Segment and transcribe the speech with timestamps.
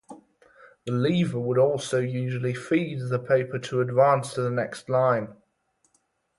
[0.87, 5.35] The lever would also usually "feed" the paper to advance to the next line.